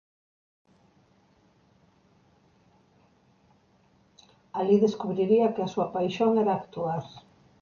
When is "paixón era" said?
5.95-6.53